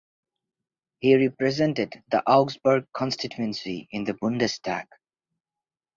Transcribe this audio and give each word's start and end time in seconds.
He 0.99 1.15
represented 1.15 2.01
the 2.09 2.27
Augsburg 2.27 2.87
constituency 2.91 3.87
in 3.91 4.03
the 4.03 4.15
Bundestag. 4.15 4.87